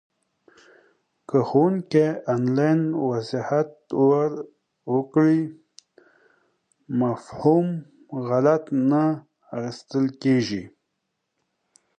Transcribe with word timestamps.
که 1.27 1.37
ښوونکی 1.47 2.05
انلاین 2.33 2.81
وضاحت 3.09 3.71
وکړي، 4.93 5.41
مفهوم 7.01 7.67
غلط 8.27 8.63
نه 8.89 9.03
اخېستل 9.55 10.05
کېږي. 10.21 10.63